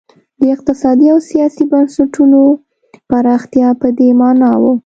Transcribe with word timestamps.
د 0.39 0.41
اقتصادي 0.55 1.07
او 1.13 1.19
سیاسي 1.29 1.63
بنسټونو 1.71 2.41
پراختیا 3.09 3.69
په 3.81 3.87
دې 3.97 4.09
معنا 4.21 4.51
وه. 4.61 4.73